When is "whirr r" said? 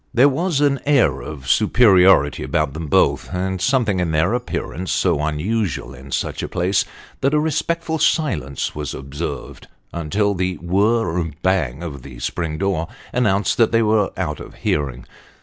10.57-11.25